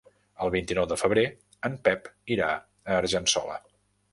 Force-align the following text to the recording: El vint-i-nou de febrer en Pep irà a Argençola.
El 0.45 0.51
vint-i-nou 0.55 0.87
de 0.91 0.97
febrer 1.01 1.25
en 1.69 1.77
Pep 1.89 2.09
irà 2.37 2.51
a 2.57 2.99
Argençola. 3.03 3.61